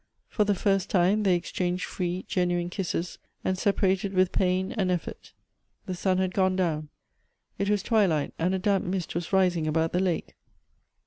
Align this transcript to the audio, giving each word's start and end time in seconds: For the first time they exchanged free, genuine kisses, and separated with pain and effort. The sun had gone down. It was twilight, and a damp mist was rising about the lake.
For 0.29 0.45
the 0.45 0.55
first 0.55 0.89
time 0.89 1.21
they 1.21 1.35
exchanged 1.35 1.85
free, 1.85 2.25
genuine 2.27 2.71
kisses, 2.71 3.19
and 3.43 3.55
separated 3.55 4.15
with 4.15 4.31
pain 4.31 4.71
and 4.71 4.89
effort. 4.89 5.31
The 5.85 5.93
sun 5.93 6.17
had 6.17 6.33
gone 6.33 6.55
down. 6.55 6.89
It 7.59 7.69
was 7.69 7.83
twilight, 7.83 8.33
and 8.39 8.55
a 8.55 8.57
damp 8.57 8.83
mist 8.83 9.13
was 9.13 9.31
rising 9.31 9.67
about 9.67 9.91
the 9.93 9.99
lake. 9.99 10.33